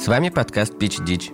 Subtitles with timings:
[0.00, 1.30] С вами подкаст Pitch Ditch.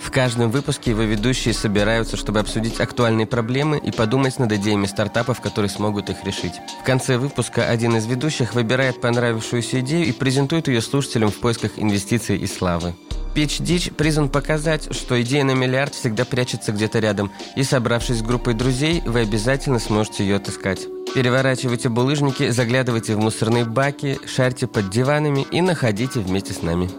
[0.00, 5.40] В каждом выпуске его ведущие собираются, чтобы обсудить актуальные проблемы и подумать над идеями стартапов,
[5.40, 6.54] которые смогут их решить.
[6.82, 11.72] В конце выпуска один из ведущих выбирает понравившуюся идею и презентует ее слушателям в поисках
[11.76, 12.94] инвестиций и славы.
[13.36, 18.22] Pitch Ditch призван показать, что идея на миллиард всегда прячется где-то рядом, и собравшись с
[18.22, 20.88] группой друзей, вы обязательно сможете ее отыскать.
[21.14, 26.90] Переворачивайте булыжники, заглядывайте в мусорные баки, шарьте под диванами и находите вместе с нами.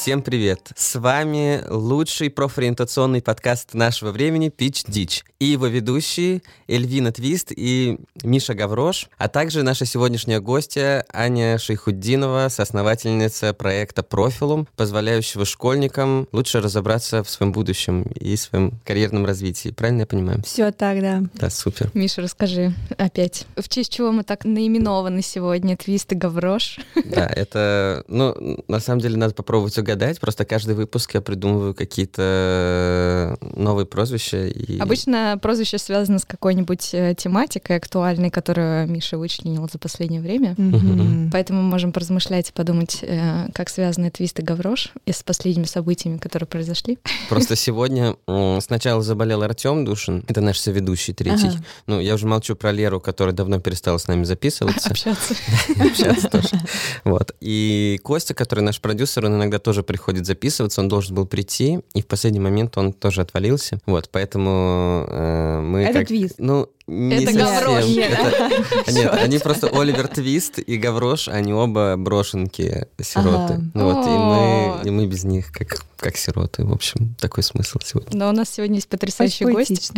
[0.00, 0.70] Всем привет!
[0.76, 7.98] С вами лучший профориентационный подкаст нашего времени Pitch Ditch и его ведущие Эльвина Твист и
[8.22, 16.60] Миша Гаврош, а также наша сегодняшняя гостья Аня Шейхуддинова, соосновательница проекта Профилум, позволяющего школьникам лучше
[16.60, 19.70] разобраться в своем будущем и своем карьерном развитии.
[19.70, 20.42] Правильно я понимаю?
[20.44, 21.24] Все так, да.
[21.34, 21.90] Да, супер.
[21.92, 26.78] Миша, расскажи опять, в честь чего мы так наименованы сегодня, Твист и Гаврош?
[27.04, 30.20] Да, это, ну, на самом деле надо попробовать угадать.
[30.20, 34.46] Просто каждый выпуск я придумываю какие-то новые прозвища.
[34.46, 34.78] И...
[34.78, 40.54] Обычно прозвище связано с какой-нибудь э, тематикой актуальной, которую Миша вычленил за последнее время.
[40.58, 41.30] Мгм.
[41.32, 45.64] Поэтому мы можем поразмышлять и подумать, э, как связаны твист и гаврош и с последними
[45.64, 46.98] событиями, которые произошли.
[47.28, 48.16] Просто сегодня
[48.60, 51.48] сначала заболел Артем Душин, это наш соведущий третий.
[51.48, 51.64] Ага.
[51.86, 54.88] Ну, я уже молчу про Леру, которая давно перестала с нами записываться.
[54.90, 55.34] Общаться.
[55.80, 56.60] общаться тоже.
[57.04, 57.34] Вот.
[57.40, 62.02] И Костя, который наш продюсер, он иногда тоже приходит записываться, он должен был прийти, и
[62.02, 63.80] в последний момент он тоже отвалился.
[63.86, 66.08] Вот, поэтому э, мы Это как...
[66.08, 66.34] твист.
[66.38, 67.46] Ну, не Это совсем.
[67.46, 67.84] Гаврош.
[67.96, 73.54] Это- Нет, они просто Оливер Твист и Гаврош, они оба брошенки сироты.
[73.54, 73.62] Ага.
[73.74, 76.64] Вот, и мы, и мы без них как, как сироты.
[76.64, 78.18] В общем, такой смысл сегодня.
[78.18, 79.92] Но у нас сегодня есть потрясающий Очень гость.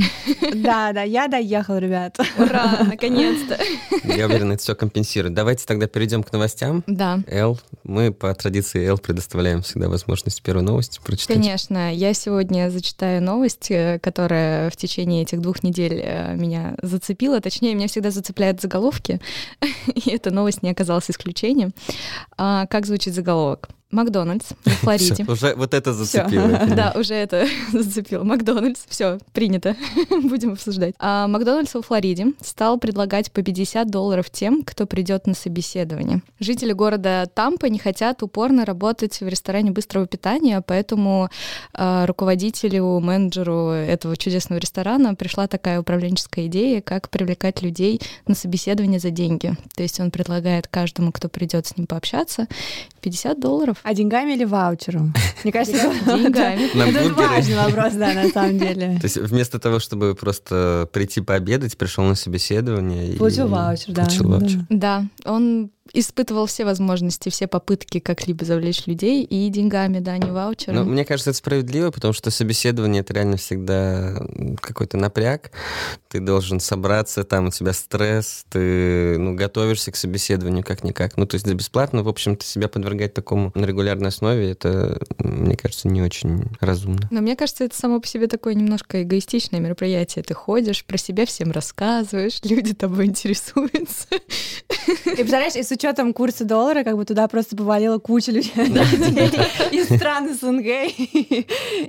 [0.54, 2.18] Да, да, я доехал, ребят.
[2.38, 3.58] Ура, наконец-то.
[4.04, 5.34] Я уверен, это все компенсирует.
[5.34, 6.82] Давайте тогда перейдем к новостям.
[6.86, 11.36] Да, Эл, мы по традиции Эл предоставляем всегда возможность первой новости прочитать.
[11.36, 17.40] Конечно, я сегодня зачитаю новость, э, которая в течение этих двух недель э, меня зацепила.
[17.40, 19.20] Точнее, меня всегда зацепляют заголовки,
[19.94, 21.72] и эта новость не оказалась исключением.
[22.36, 23.68] А, как звучит заголовок?
[23.90, 25.24] Макдональдс в Флориде.
[25.26, 26.60] Уже вот это зацепило.
[26.80, 28.22] Да, уже это зацепило.
[28.22, 29.76] Макдональдс, все, принято.
[30.22, 30.94] Будем обсуждать.
[30.98, 36.22] А, Макдональдс во Флориде стал предлагать по 50 долларов тем, кто придет на собеседование.
[36.38, 41.28] Жители города Тампа не хотят упорно работать в ресторане быстрого питания, поэтому
[41.74, 49.00] а, руководителю, менеджеру этого чудесного ресторана пришла такая управленческая идея, как привлекать людей на собеседование
[49.00, 49.54] за деньги.
[49.74, 52.46] То есть он предлагает каждому, кто придет с ним пообщаться,
[53.00, 53.79] 50 долларов.
[53.82, 55.14] А деньгами или ваучером?
[55.44, 56.68] Мне кажется, это- Деньгами.
[56.74, 58.98] На это важный вопрос, да, на самом деле.
[59.00, 63.16] То есть вместо того, чтобы просто прийти пообедать, пришел на собеседование и...
[63.16, 64.04] Получил ваучер, да.
[64.04, 64.60] Получил ваучер.
[64.68, 70.34] Да, он испытывал все возможности, все попытки как-либо завлечь людей и деньгами, да, не Ну,
[70.34, 70.90] ваучером.
[70.90, 74.20] мне кажется, это справедливо, потому что собеседование это реально всегда
[74.60, 75.50] какой-то напряг.
[76.08, 81.16] Ты должен собраться, там у тебя стресс, ты ну, готовишься к собеседованию как-никак.
[81.16, 85.88] Ну, то есть бесплатно, в общем-то, себя подвергать такому на регулярной основе, это, мне кажется,
[85.88, 87.08] не очень разумно.
[87.10, 90.24] Но мне кажется, это само по себе такое немножко эгоистичное мероприятие.
[90.24, 94.06] Ты ходишь, про себя всем рассказываешь, люди тобой интересуются.
[94.10, 98.52] И представляешь, и с учетом курса доллара, как бы туда просто повалила куча людей
[99.70, 100.66] из стран СНГ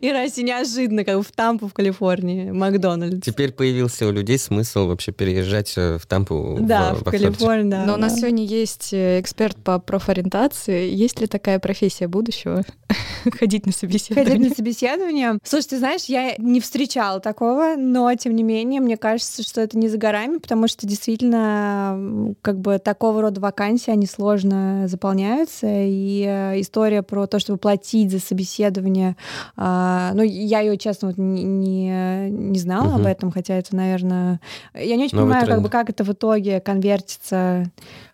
[0.01, 3.25] и России неожиданно, как бы в Тампу, в Калифорнии, Макдональдс.
[3.25, 6.57] Теперь появился у людей смысл вообще переезжать э, в Тампу.
[6.61, 7.25] Да, в Флориду.
[7.25, 7.85] Калифорнии, да.
[7.85, 10.89] Но у нас сегодня есть э, эксперт по профориентации.
[10.89, 12.63] Есть ли такая профессия будущего?
[13.23, 14.49] Ходить на Ходить собеседование?
[14.49, 15.37] на собеседование.
[15.43, 19.77] Слушай, ты знаешь, я не встречала такого, но тем не менее, мне кажется, что это
[19.77, 25.67] не за горами, потому что действительно, как бы такого рода вакансии, они сложно заполняются.
[25.67, 29.15] И э, история про то, чтобы платить за собеседование,
[29.57, 33.09] а, ну, я ее, честно, вот не, не, не знала об Мгм.
[33.09, 34.39] этом, хотя это, наверное...
[34.73, 37.65] Я не очень Новый понимаю, как бы, как это в итоге конвертится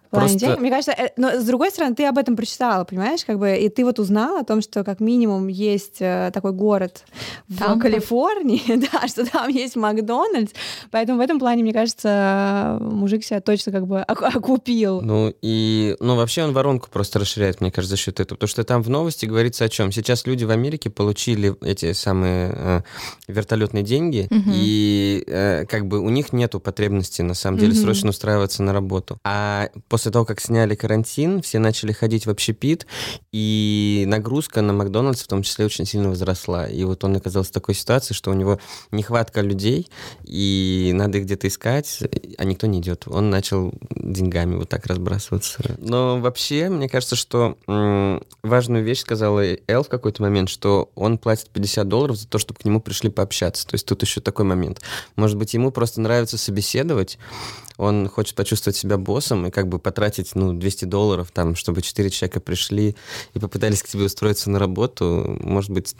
[0.09, 0.59] Просто- денег.
[0.59, 3.69] Мне кажется, э, но с другой стороны, ты об этом прочитала, понимаешь, как бы, и
[3.69, 7.04] ты вот узнала о том, что как минимум есть э, такой город
[7.48, 7.83] в Тампа.
[7.83, 8.62] Калифорнии,
[8.92, 10.51] да, что там есть Макдональдс,
[10.92, 15.01] поэтому в этом плане, мне кажется, мужик себя точно как бы оку- окупил.
[15.01, 18.63] Ну и, ну вообще он воронку просто расширяет, мне кажется, за счет этого, потому что
[18.63, 19.92] там в новости говорится о чем.
[19.92, 22.81] Сейчас люди в Америке получили эти самые э,
[23.27, 24.51] вертолетные деньги, Мгм.
[24.54, 27.81] и э, как бы у них нету потребности на самом деле Мгм.
[27.81, 29.18] срочно устраиваться на работу.
[29.24, 32.85] А после того, как сняли карантин, все начали ходить в общепит,
[33.31, 36.67] и нагрузка на Макдональдс в том числе очень сильно возросла.
[36.67, 38.59] И вот он оказался в такой ситуации, что у него
[38.91, 39.89] нехватка людей,
[40.23, 42.03] и надо их где-то искать,
[42.38, 43.07] а никто не идет.
[43.07, 45.77] Он начал деньгами вот так разбрасываться.
[45.79, 47.57] Но вообще, мне кажется, что
[48.44, 52.59] важную вещь сказала Эл в какой-то момент, что он платит 50 долларов за то, чтобы
[52.59, 53.65] к нему пришли пообщаться.
[53.65, 54.79] То есть тут еще такой момент.
[55.15, 57.17] Может быть, ему просто нравится собеседовать,
[57.77, 62.09] он хочет почувствовать себя боссом и как бы потратить, ну, 200 долларов, там, чтобы 4
[62.09, 62.95] человека пришли
[63.33, 65.95] и попытались к тебе устроиться на работу, может быть,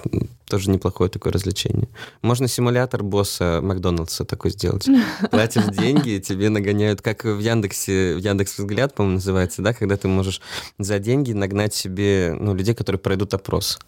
[0.48, 1.88] тоже неплохое такое развлечение.
[2.22, 4.88] Можно симулятор босса Макдональдса такой сделать.
[5.32, 10.08] Платишь деньги, тебе нагоняют, как в Яндексе, в Яндекс Взгляд, по-моему, называется, да, когда ты
[10.08, 10.42] можешь
[10.80, 13.80] за деньги нагнать себе, ну, людей, которые пройдут опрос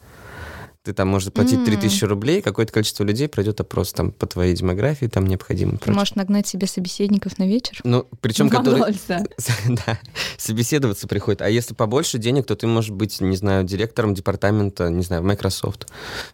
[0.84, 5.08] ты там можешь платить 3000 рублей, какое-то количество людей пройдет опрос там по твоей демографии,
[5.08, 5.78] там необходимо.
[5.78, 7.82] Ты можешь нагнать себе собеседников на вечер?
[7.84, 8.96] Ну, причем которые...
[9.08, 10.00] да,
[10.38, 11.42] собеседоваться приходит.
[11.42, 15.88] А если побольше денег, то ты можешь быть, не знаю, директором департамента, не знаю, Microsoft,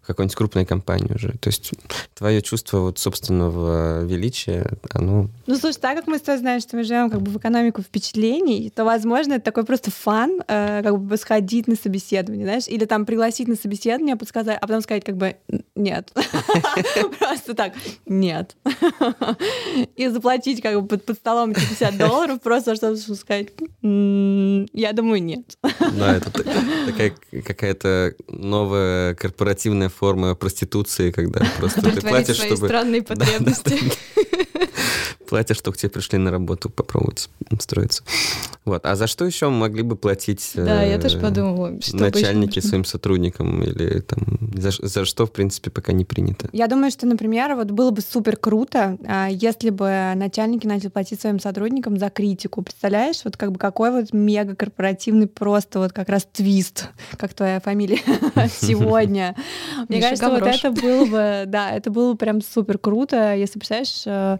[0.03, 1.31] в какой-нибудь крупной компании уже.
[1.39, 1.71] То есть
[2.13, 5.29] твое чувство вот собственного величия, оно...
[5.47, 7.81] Ну, слушай, так как мы с тобой знаем, что мы живем как бы в экономику
[7.81, 12.85] впечатлений, то, возможно, это такой просто фан, э, как бы сходить на собеседование, знаешь, или
[12.85, 15.37] там пригласить на собеседование, сказать, а потом сказать как бы
[15.75, 16.11] нет.
[17.19, 17.73] Просто так,
[18.05, 18.55] нет.
[19.95, 23.49] И заплатить как бы под, столом 50 долларов просто, чтобы сказать,
[23.81, 25.57] я думаю, нет.
[25.79, 27.15] Да, это такая
[27.45, 32.67] какая-то новая корпоративная форма проституции, когда просто ты платишь, чтобы...
[32.67, 33.79] странные потребности.
[35.27, 38.03] Платишь, чтобы к тебе пришли на работу попробовать устроиться.
[38.65, 38.85] Вот.
[38.85, 42.83] А за что еще могли бы платить да, я тоже э, подумала, что начальники своим
[42.83, 46.49] сотрудникам или там за, за что, в принципе, пока не принято?
[46.51, 51.21] Я думаю, что, например, вот было бы супер круто, а, если бы начальники начали платить
[51.21, 52.63] своим сотрудникам за критику.
[52.63, 57.59] Представляешь, вот как бы какой вот мега корпоративный просто вот как раз твист, как твоя
[57.59, 57.99] фамилия
[58.59, 59.35] сегодня.
[59.89, 64.03] Мне кажется, вот это было бы, да, это было бы прям супер круто, если, представляешь,
[64.05, 64.37] э,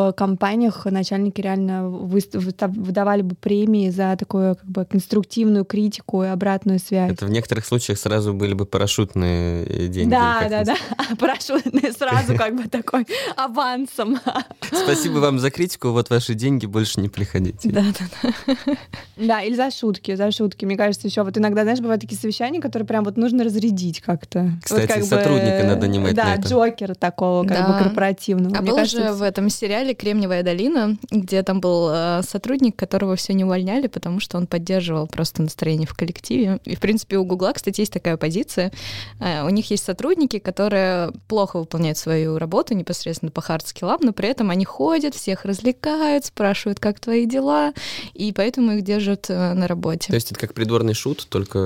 [0.00, 6.78] в компаниях начальники реально выдавали бы премии за такую как бы конструктивную критику и обратную
[6.78, 7.12] связь.
[7.12, 10.10] Это в некоторых случаях сразу были бы парашютные деньги.
[10.10, 10.76] Да, да, да.
[11.18, 13.06] Парашютные сразу как бы такой
[13.36, 14.18] авансом.
[14.72, 17.68] Спасибо вам за критику, вот ваши деньги больше не приходите.
[17.70, 18.76] Да, да, да.
[19.16, 20.64] Да, или за шутки, за шутки.
[20.64, 24.52] Мне кажется, еще вот иногда, знаешь, бывают такие совещания, которые прям вот нужно разрядить как-то.
[24.62, 26.48] Кстати, вот как сотрудника бы, надо нанимать Да, на это.
[26.48, 27.68] Джокера такого как да.
[27.68, 28.56] бы корпоративного.
[28.56, 32.76] А Мне был кажется, же в этом сериале «Кремниевая долина», где там был э, сотрудник,
[32.76, 36.60] которого все не увольняли, потому что он поддерживал просто настроение в коллективе.
[36.64, 38.72] И, в принципе, у Гугла, кстати, есть такая позиция.
[39.20, 44.28] Э, у них есть сотрудники, которые плохо выполняют свою работу непосредственно по хард-скиллам, но при
[44.28, 47.72] этом они ходят, всех развлекают, спрашивают, как твои дела,
[48.14, 50.08] и поэтому их держат э, на работе.
[50.08, 51.58] То есть это как придворный шут, только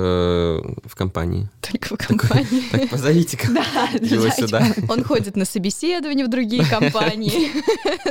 [0.83, 1.49] в компании?
[1.61, 2.63] Только в компании.
[2.71, 3.37] Так, позовите
[4.01, 4.67] его сюда.
[4.89, 7.51] Он ходит на собеседование в другие компании,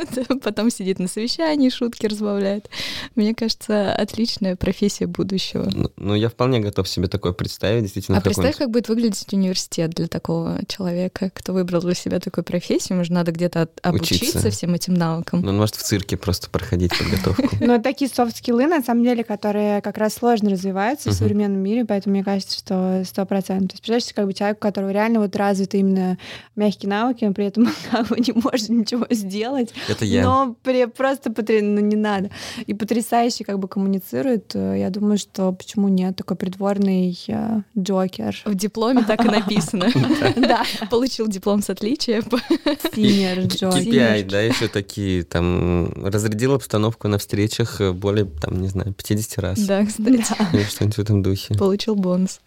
[0.42, 2.68] потом сидит на совещании, шутки разбавляет.
[3.14, 5.70] Мне кажется, отличная профессия будущего.
[5.72, 8.18] Ну, ну, я вполне готов себе такое представить, действительно.
[8.18, 12.98] А представь, как будет выглядеть университет для такого человека, кто выбрал для себя такую профессию.
[12.98, 14.50] Может, надо где-то обучиться Учиться.
[14.50, 15.40] всем этим навыкам.
[15.40, 17.48] Ну, он может в цирке просто проходить подготовку.
[17.60, 22.14] Но такие софт-скиллы, на самом деле, которые как раз сложно развиваются в современном мире, поэтому
[22.14, 23.80] мне кажется, что сто процентов.
[23.80, 26.18] То есть, представляешь, как бы человек, у которого реально вот развиты именно
[26.56, 27.64] мягкие навыки, он при этом
[28.18, 29.70] не может ничего сделать.
[29.94, 30.24] Это я.
[30.24, 31.54] Но при, просто потр...
[31.62, 32.30] ну, не надо.
[32.66, 34.54] И потрясающе как бы коммуницирует.
[34.54, 38.36] Я думаю, что почему нет, такой придворный э, Джокер.
[38.44, 39.88] В дипломе так и написано.
[40.36, 40.64] Да.
[40.90, 42.24] Получил диплом с отличием.
[42.94, 43.78] Синер Джокер.
[43.78, 49.58] KPI, да, еще такие, там, разрядил обстановку на встречах более, там, не знаю, 50 раз.
[49.60, 50.24] Да, кстати.
[50.68, 51.54] Что-нибудь в этом духе.
[51.54, 52.40] Получил бонус.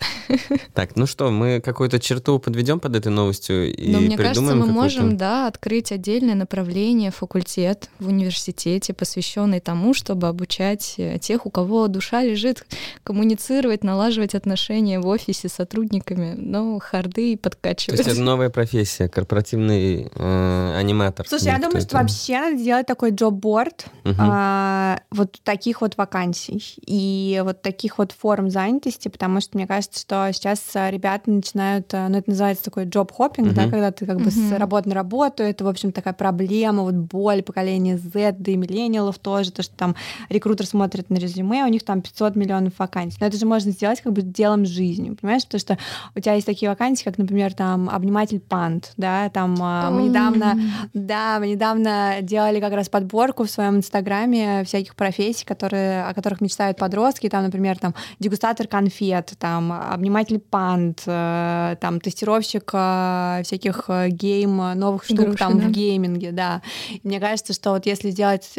[0.74, 4.66] Так, ну что, мы какую-то черту подведем под этой новостью и Но мне кажется, мы
[4.66, 11.50] можем, да, открыть отдельное направление, факультет в университете, посвященный тому, чтобы обучать э, тех, у
[11.50, 12.66] кого душа лежит,
[13.04, 17.98] коммуницировать, налаживать отношения в офисе с сотрудниками, но харды подкачивать.
[17.98, 21.28] То есть это новая профессия, корпоративный э, аниматор.
[21.28, 24.16] Слушай, я думаю, что вообще надо делать такой джоб-борд угу.
[24.18, 30.00] а, вот таких вот вакансий и вот таких вот форм занятости, потому что мне кажется,
[30.00, 33.56] что сейчас ребята начинают, э, ну это называется такой джоб-хоппинг, угу.
[33.56, 34.32] да, когда ты как бы угу.
[34.32, 38.56] с работы на работу, это, в общем, такая проблема, вот боль поколения Z, да и
[38.56, 39.96] миллениалов тоже, то, что там
[40.30, 43.18] рекрутер смотрит на резюме, у них там 500 миллионов вакансий.
[43.20, 45.44] Но это же можно сделать как бы делом жизни, понимаешь?
[45.44, 45.78] Потому что
[46.16, 50.60] у тебя есть такие вакансии, как, например, там обниматель панд, да, там а, мы недавно,
[50.94, 56.42] да, мы недавно делали как раз подборку в своем инстаграме всяких профессий, которые, о которых
[56.42, 63.86] мечтают подростки, там, например, там дегустатор конфет, там обниматель панд, э, там тестировщик э, всяких
[63.88, 65.68] э, game новых штук Груши, там да?
[65.68, 66.62] в гейминге, да.
[66.90, 68.52] И мне кажется, что вот если сделать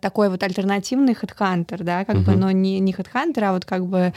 [0.00, 2.24] такой вот альтернативный HeadHunter, да, как угу.
[2.24, 4.12] бы, но не, не HeadHunter, а вот как бы,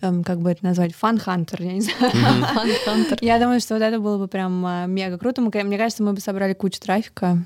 [0.00, 2.12] эм, как бы это назвать, FunHunter, я не знаю.
[3.20, 5.40] Я думаю, что вот это было бы прям мега круто.
[5.40, 7.38] Мне кажется, мы бы собрали кучу трафика.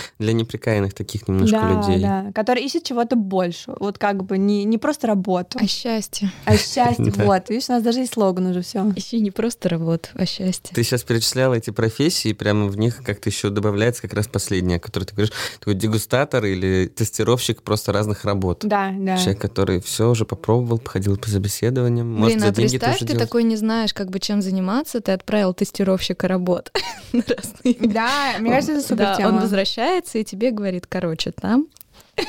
[0.18, 2.02] Для неприкаянных таких немножко да, людей.
[2.02, 3.74] Да, которые ищут чего-то больше.
[3.78, 5.58] Вот как бы не, не просто работу.
[5.60, 6.30] А счастье.
[6.44, 7.48] А счастье, вот.
[7.48, 8.90] Видишь, у нас даже есть слоган уже все.
[8.94, 10.74] Ищи не просто работу, а счастье.
[10.74, 14.78] Ты сейчас перечисляла эти профессии, и прямо в них как-то еще добавляется как раз последняя,
[14.78, 18.60] которую ты говоришь, такой дегустатор или тестировщик просто разных работ.
[18.62, 19.16] Да, да.
[19.16, 22.06] Человек, который все уже попробовал, походил по собеседованиям.
[22.06, 23.22] Блин, может, за а деньги представь, ты делать.
[23.22, 26.70] такой не знаешь, как бы чем заниматься, ты отправил тестировщика работ
[27.12, 27.76] на разные.
[27.92, 29.85] Да, мне кажется, это супер да, он возвращается
[30.18, 31.68] и тебе говорит, короче, там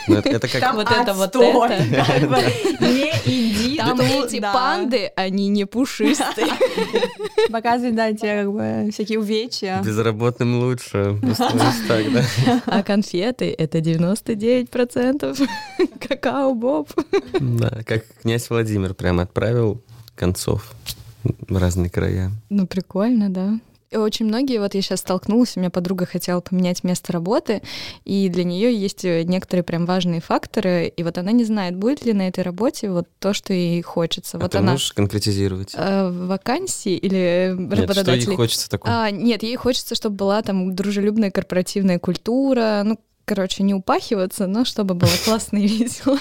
[0.08, 0.60] ну, это, это как...
[0.60, 1.78] Там вот это, вот это.
[2.82, 6.48] Не иди Там эти панды, они не пушистые.
[7.52, 9.82] Показывает, да, тебе как бы всякие увечья.
[9.84, 11.20] Безработным лучше.
[11.88, 12.24] так, да.
[12.66, 15.48] А конфеты— это 99%
[16.08, 16.90] какао-боб.
[17.40, 19.82] Да, как князь Владимир прям отправил
[20.16, 20.74] концов
[21.24, 22.32] в разные края.
[22.50, 23.60] Ну, прикольно, да.
[23.89, 27.62] И очень многие, вот я сейчас столкнулась, у меня подруга хотела поменять место работы,
[28.03, 32.03] и для нее есть э, некоторые прям важные факторы, и вот она не знает, будет
[32.03, 34.38] ли на этой работе вот то, что ей хочется.
[34.38, 35.74] А вот ты она можешь конкретизировать?
[35.74, 38.12] Э, вакансии или работодатели?
[38.12, 38.94] Нет, что ей хочется такого?
[38.94, 44.63] А, нет, ей хочется, чтобы была там дружелюбная корпоративная культура, ну, короче, не упахиваться, но
[44.65, 46.17] чтобы было классно и весело.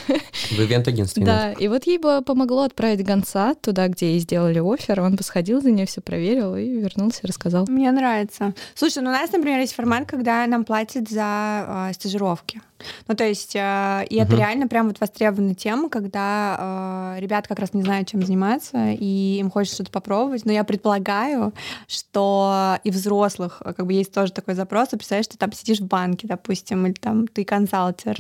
[0.51, 1.25] В ивент-агентстве.
[1.25, 5.23] Да, и вот ей бы помогло отправить гонца туда, где ей сделали офер, он бы
[5.23, 7.65] сходил за нее, все проверил и вернулся и рассказал.
[7.69, 8.53] Мне нравится.
[8.75, 12.61] Слушай, ну у нас, например, есть формат, когда нам платят за э, стажировки.
[13.09, 17.59] Ну, то есть, э, и это реально прям вот востребованная тема, когда э, ребята как
[17.59, 20.45] раз не знают, чем заниматься, и им хочется что-то попробовать.
[20.45, 21.53] Но я предполагаю,
[21.89, 25.81] что и взрослых, э, как бы есть тоже такой запрос, ты представляешь, ты там сидишь
[25.81, 28.17] в банке, допустим, или там ты консалтер,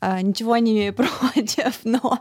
[0.00, 2.18] э, ничего не имею против, но,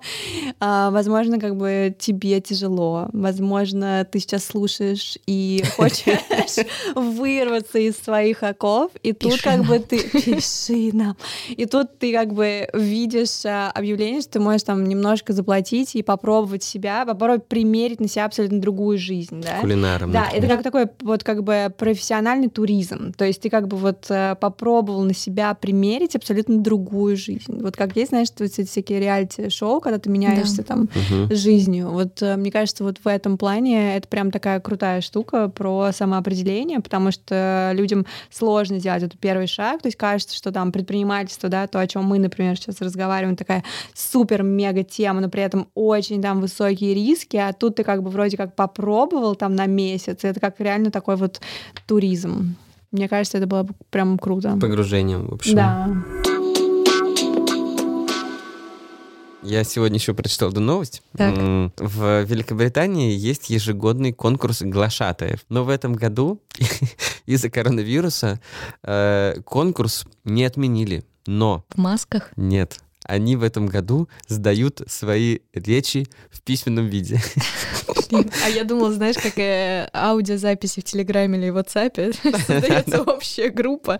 [0.59, 8.43] э, возможно, как бы тебе тяжело, возможно, ты сейчас слушаешь и хочешь вырваться из своих
[8.43, 11.17] оков, и тут как бы ты пиши нам,
[11.49, 16.03] и тут ты как бы видишь а, объявление, что ты можешь там немножко заплатить и
[16.03, 19.59] попробовать себя, попробовать примерить на себя абсолютно другую жизнь, да?
[19.61, 20.11] Кулинаром.
[20.11, 23.13] Да, это как такой вот как бы профессиональный туризм.
[23.13, 27.61] То есть ты как бы вот э, попробовал на себя примерить абсолютно другую жизнь.
[27.61, 30.63] Вот как есть, знаешь, эти всякие реалити-шоу, когда ты меняешься да.
[30.63, 31.33] там угу.
[31.33, 31.89] жизнью.
[31.89, 36.81] Вот э, мне кажется, вот в этом плане это прям такая крутая штука про самоопределение,
[36.81, 39.81] потому что людям сложно сделать этот первый шаг.
[39.81, 43.63] То есть кажется, что там предпринимательство, да, то, о чем мы, например, сейчас разговариваем, такая
[43.93, 48.37] супер-мега тема, но при этом очень там высокие риски, а тут ты как бы вроде
[48.37, 51.41] как попробовал там на месяц, это как реально такой вот
[51.87, 52.55] туризм.
[52.91, 54.57] Мне кажется, это было бы прям круто.
[54.59, 55.55] Погружением, в общем.
[55.55, 55.89] Да.
[59.43, 61.01] Я сегодня еще прочитал эту новость.
[61.17, 61.35] Так.
[61.77, 65.39] В Великобритании есть ежегодный конкурс глашатаев.
[65.49, 66.39] Но в этом году
[67.25, 68.39] из-за коронавируса
[68.83, 71.03] э, конкурс не отменили.
[71.25, 71.65] Но...
[71.69, 72.31] В масках?
[72.35, 72.79] Нет.
[73.03, 77.19] Они в этом году сдают свои речи в письменном виде.
[78.11, 82.15] А я думала, знаешь, как э, аудиозаписи в Телеграме или WhatsApp
[82.47, 83.97] создается общая группа.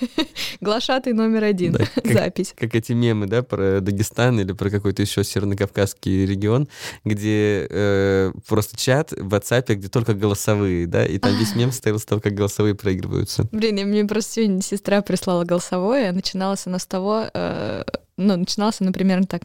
[0.60, 1.72] Глашатый номер один.
[1.72, 2.54] Да, как, Запись.
[2.56, 6.68] Как эти мемы, да, про Дагестан или про какой-то еще северно-кавказский регион,
[7.04, 11.98] где э, просто чат в WhatsApp, где только голосовые, да, и там весь мем стоял
[11.98, 13.48] с того, как голосовые проигрываются.
[13.52, 17.84] Блин, и мне просто сегодня сестра прислала голосовое, начиналась она с того, э,
[18.16, 19.42] ну, начиналась она примерно так.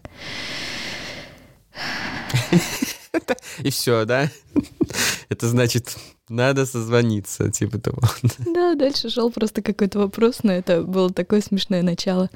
[3.59, 4.29] И все, да?
[5.29, 5.95] Это значит,
[6.29, 8.01] надо созвониться, типа того.
[8.39, 12.29] Да, дальше шел просто какой-то вопрос, но это было такое смешное начало.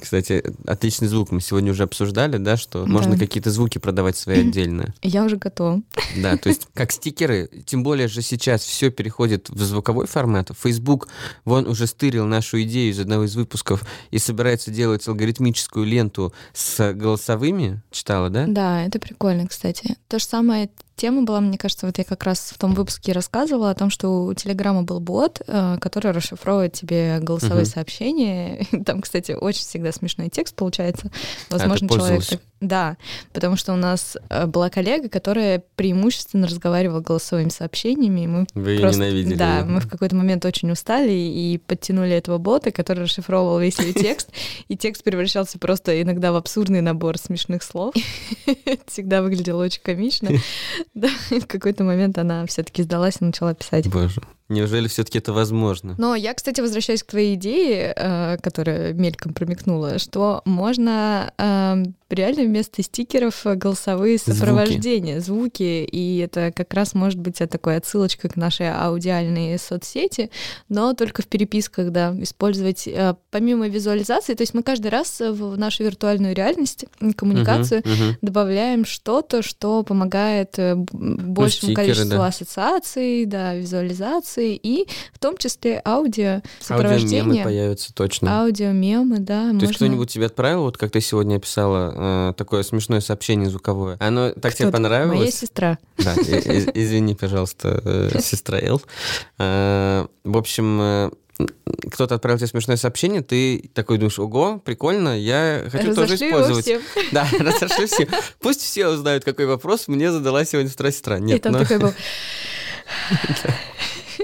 [0.00, 1.30] Кстати, отличный звук.
[1.30, 2.90] Мы сегодня уже обсуждали, да, что да.
[2.90, 4.94] можно какие-то звуки продавать свои отдельно.
[5.02, 5.82] Я уже готова.
[6.16, 10.50] Да, то есть как стикеры, тем более же сейчас все переходит в звуковой формат.
[10.58, 11.08] Facebook,
[11.44, 16.92] вон уже стырил нашу идею из одного из выпусков и собирается делать алгоритмическую ленту с
[16.92, 17.82] голосовыми.
[17.90, 18.46] Читала, да?
[18.46, 19.96] Да, это прикольно, кстати.
[20.08, 23.70] То же самое тема была, мне кажется, вот я как раз в том выпуске рассказывала
[23.70, 27.70] о том, что у Телеграма был бот, э, который расшифровывает тебе голосовые угу.
[27.70, 28.66] сообщения.
[28.84, 31.10] Там, кстати, очень всегда смешной текст получается.
[31.50, 32.26] А, Возможно, а, человек...
[32.26, 32.40] Так...
[32.60, 32.96] Да,
[33.32, 38.20] потому что у нас э, была коллега, которая преимущественно разговаривала голосовыми сообщениями.
[38.20, 39.02] И мы Вы просто...
[39.02, 39.34] ненавидели.
[39.34, 43.92] Да, мы в какой-то момент очень устали и подтянули этого бота, который расшифровывал весь ее
[43.92, 44.30] текст,
[44.68, 47.94] и текст превращался просто иногда в абсурдный набор смешных слов.
[48.86, 50.30] Всегда выглядело очень комично.
[50.94, 53.88] Да, в какой-то момент она все-таки сдалась и начала писать.
[53.90, 54.22] Боже.
[54.48, 55.94] Неужели все-таки это возможно?
[55.96, 62.42] Но я, кстати, возвращаюсь к твоей идее, э, которая мельком промекнула, что можно э, реально
[62.42, 65.40] вместо стикеров голосовые сопровождения, звуки.
[65.40, 70.30] звуки, и это как раз может быть такой отсылочка к нашей аудиальной соцсети,
[70.68, 75.56] но только в переписках, да, использовать э, помимо визуализации, то есть мы каждый раз в
[75.56, 76.84] нашу виртуальную реальность,
[77.16, 78.14] коммуникацию uh-huh, uh-huh.
[78.20, 80.58] добавляем что-то, что помогает
[80.92, 82.26] большему ну, количеству да.
[82.26, 87.20] ассоциаций, да, визуализации, информации и в том числе аудио сопровождение.
[87.20, 88.42] Аудиомемы появятся точно.
[88.42, 89.48] Аудиомемы, да.
[89.48, 89.66] То можно...
[89.66, 93.96] есть кто-нибудь тебе отправил, вот как ты сегодня описала, э, такое смешное сообщение звуковое?
[94.00, 95.18] Оно так тебе понравилось?
[95.18, 95.78] Моя сестра.
[95.98, 98.82] Да, извини, пожалуйста, э, сестра Эл.
[99.38, 101.10] Э, в общем,
[101.90, 106.64] кто-то отправил тебе смешное сообщение, ты такой думаешь, ого, прикольно, я хочу Разошли тоже использовать.
[106.64, 106.82] Всем.
[107.12, 108.08] Да, разошли все.
[108.40, 111.18] Пусть все узнают, какой вопрос мне задала сегодня сестра-сестра.
[111.18, 111.58] Нет, И там но...
[111.60, 111.92] такой был...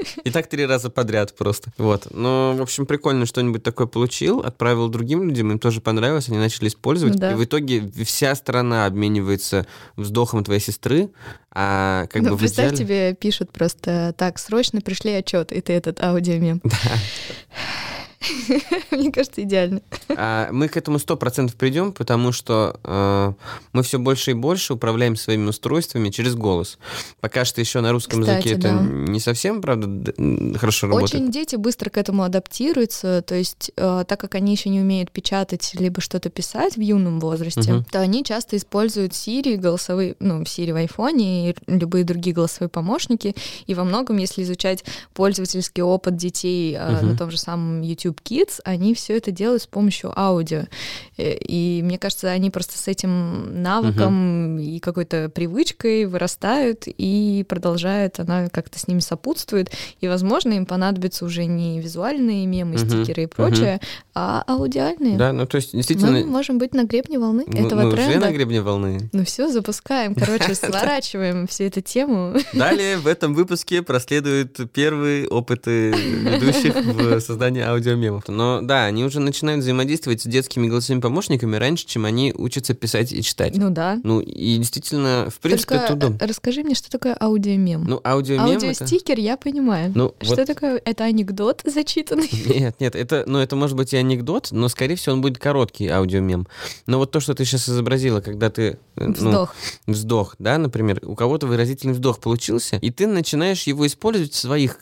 [0.25, 1.73] И так три раза подряд просто.
[1.79, 2.09] Вот.
[2.11, 6.69] Но, в общем, прикольно что-нибудь такое получил, отправил другим людям, им тоже понравилось, они начали
[6.69, 7.17] использовать.
[7.17, 7.33] Да.
[7.33, 9.67] И в итоге вся страна обменивается
[9.97, 11.11] вздохом твоей сестры,
[11.53, 12.85] а как ну, бы представь, идеале...
[12.85, 16.61] тебе пишут просто так, срочно пришли отчет, и ты этот аудиомем.
[16.71, 16.77] Да.
[18.91, 19.81] Мне кажется, идеально.
[20.11, 23.33] А мы к этому сто процентов придем, потому что э,
[23.73, 26.79] мы все больше и больше управляем своими устройствами через голос.
[27.21, 28.69] Пока что еще на русском Кстати, языке да.
[28.69, 30.13] это не совсем, правда,
[30.59, 31.15] хорошо работает.
[31.15, 35.11] Очень дети быстро к этому адаптируются, то есть э, так как они еще не умеют
[35.11, 37.85] печатать либо что-то писать в юном возрасте, угу.
[37.91, 43.35] то они часто используют Siri, голосовые, ну, Siri в айфоне и любые другие голосовые помощники,
[43.67, 44.85] и во многом, если изучать
[45.15, 47.07] пользовательский опыт детей угу.
[47.07, 50.65] на том же самом YouTube YouTube Kids, они все это делают с помощью аудио.
[51.17, 54.63] Э, и мне кажется, они просто с этим навыком uh-huh.
[54.63, 59.71] и какой-то привычкой вырастают и продолжают, она как-то с ними сопутствует.
[60.01, 63.05] И, возможно, им понадобятся уже не визуальные мемы, uh-huh.
[63.05, 64.11] стикеры и прочее, uh-huh.
[64.15, 65.17] а аудиальные.
[65.17, 66.13] Да, ну то есть действительно...
[66.13, 68.11] Мы можем быть на гребне волны мы, этого мы тренда.
[68.11, 69.11] уже на гребне волны.
[69.13, 70.15] Ну все, запускаем.
[70.15, 72.35] Короче, сворачиваем всю эту тему.
[72.53, 78.25] Далее в этом выпуске проследуют первые опыты ведущих в создании аудио мемов.
[78.29, 83.13] Но да, они уже начинают взаимодействовать с детскими голосовыми помощниками раньше, чем они учатся писать
[83.13, 83.57] и читать.
[83.57, 84.01] Ну да.
[84.03, 86.27] Ну и действительно, в принципе, Только это удобно.
[86.27, 87.85] Расскажи мне, что такое аудиомем?
[87.85, 89.21] Ну, аудиомем Аудиостикер, это...
[89.21, 89.93] я понимаю.
[89.95, 90.47] Ну, что вот...
[90.47, 90.81] такое?
[90.85, 92.31] Это анекдот зачитанный?
[92.47, 95.89] Нет, нет, это, ну, это может быть и анекдот, но, скорее всего, он будет короткий
[95.89, 96.47] аудиомем.
[96.87, 98.79] Но вот то, что ты сейчас изобразила, когда ты...
[98.97, 99.55] Э, ну, вздох.
[99.87, 104.79] Вздох, да, например, у кого-то выразительный вздох получился, и ты начинаешь его использовать в своих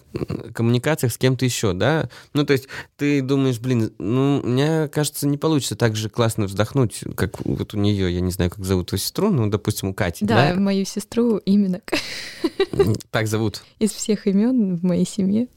[0.55, 2.09] коммуникациях с кем-то еще, да?
[2.35, 7.05] Ну, то есть ты думаешь, блин, ну, мне кажется, не получится так же классно вздохнуть,
[7.17, 10.25] как вот у нее, я не знаю, как зовут твою сестру, ну, допустим, у Кати.
[10.25, 10.61] Да, да?
[10.61, 11.81] мою сестру именно.
[13.11, 13.63] Так зовут.
[13.79, 15.49] Из всех имен в моей семье.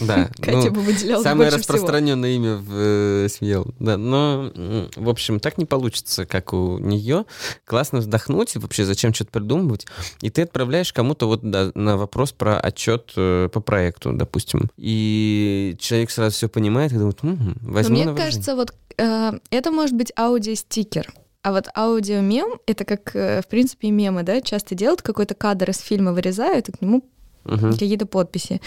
[0.00, 0.28] Да.
[0.40, 3.64] Катя ну, бы выделялась Самое распространенное имя в э, семье.
[3.78, 4.50] Да, но,
[4.96, 7.24] в общем, так не получится, как у нее.
[7.64, 9.86] Классно вздохнуть, и вообще зачем что-то придумывать.
[10.20, 14.70] И ты отправляешь кому-то вот на вопрос про отчет э, по проекту, допустим.
[14.76, 19.94] И человек сразу все понимает и думает, угу, возьму мне кажется, вот э, это может
[19.94, 21.12] быть аудиостикер.
[21.42, 26.12] А вот аудиомем— это как, в принципе, мемы, да, часто делают, какой-то кадр из фильма
[26.12, 27.04] вырезают и к нему
[27.44, 27.70] угу.
[27.70, 28.60] какие-то подписи.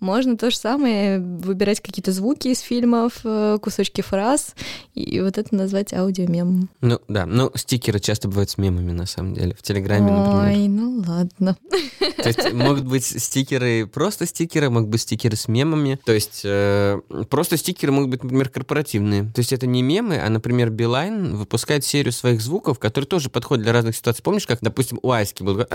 [0.00, 4.54] Можно то же самое выбирать какие-то звуки из фильмов, э, кусочки фраз,
[4.94, 6.68] и вот это назвать аудиомемом.
[6.80, 10.44] Ну да, но стикеры часто бывают с мемами, на самом деле, в Телеграме, например.
[10.44, 11.56] Ой, ну ладно.
[11.98, 15.98] То есть могут быть стикеры, просто стикеры, могут быть стикеры с мемами.
[16.04, 19.24] То есть э, просто стикеры могут быть, например, корпоративные.
[19.24, 23.64] То есть это не мемы, а, например, Билайн выпускает серию своих звуков, которые тоже подходят
[23.64, 24.22] для разных ситуаций.
[24.22, 25.66] Помнишь, как, допустим, у Аськи был.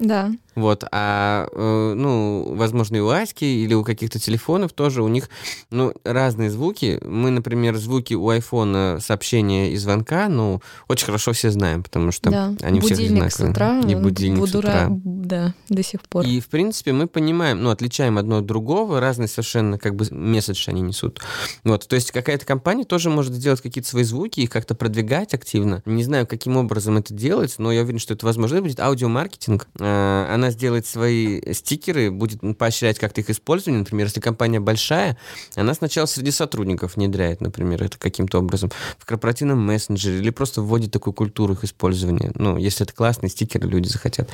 [0.00, 0.32] Да.
[0.54, 5.28] Вот, а, э, ну, возможно, и у Аськи или у каких-то телефонов тоже у них,
[5.70, 6.98] ну, разные звуки.
[7.04, 12.30] Мы, например, звуки у айфона сообщения и звонка, ну, очень хорошо все знаем, потому что
[12.30, 12.54] Да.
[12.62, 13.50] они всех будильник с одинаковые.
[13.50, 13.80] утра.
[13.90, 14.86] И будильник буду с утра.
[14.88, 16.24] ра- Да, до сих пор.
[16.26, 20.68] И, в принципе, мы понимаем, ну, отличаем одно от другого, разные совершенно как бы месседж
[20.68, 21.20] они несут.
[21.64, 25.82] Вот, то есть какая-то компания тоже может сделать какие-то свои звуки, их как-то продвигать активно.
[25.86, 28.56] Не знаю, каким образом это делать, но я уверен, что это возможно.
[28.56, 29.66] Это будет аудиомаркетинг.
[29.78, 33.78] Э, Она сделает свои стикеры, будет поощрять как-то их использование.
[33.78, 35.16] Например, если компания большая,
[35.54, 40.90] она сначала среди сотрудников внедряет, например, это каким-то образом в корпоративном мессенджере или просто вводит
[40.90, 42.32] такую культуру их использования.
[42.34, 44.28] Ну, если это классные стикеры, люди захотят.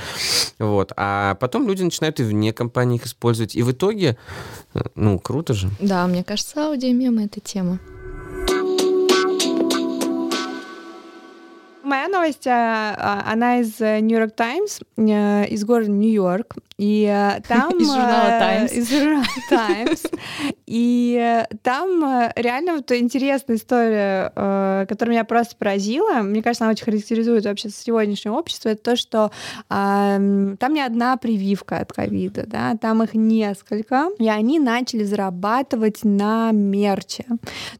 [0.59, 0.94] Вот.
[0.97, 3.55] А потом люди начинают и вне компании их использовать.
[3.55, 4.16] И в итоге,
[4.73, 5.68] э, ну, круто же.
[5.79, 7.81] Да, мне кажется, аудиомемы— это тема.
[11.88, 16.57] Моя новость, а, а, она из New York Times, из города Нью-Йорк.
[16.79, 17.77] И э, там...
[17.77, 18.73] Из журнала э, Times.
[18.73, 20.05] Из журнала Times.
[20.69, 26.21] И э, там э, реально вот интересная история, э, которая меня просто поразила.
[26.23, 28.69] Мне кажется, она очень характеризует вообще сегодняшнее общество.
[28.69, 29.31] Это то, что
[29.69, 34.11] там не одна прививка от ковида, да, там их несколько.
[34.19, 37.25] И они начали зарабатывать на мерче.